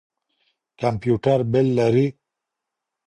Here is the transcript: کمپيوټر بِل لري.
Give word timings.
کمپيوټر 0.79 1.39
بِل 1.51 1.67
لري. 1.77 2.07